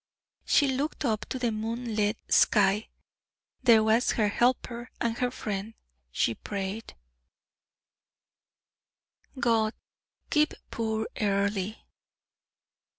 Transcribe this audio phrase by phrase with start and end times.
[0.45, 2.89] She looked up to the moon lit sky.
[3.61, 5.75] There was her helper and her friend.
[6.11, 6.95] She prayed:
[9.39, 9.75] "God
[10.31, 11.75] keep poor Earle."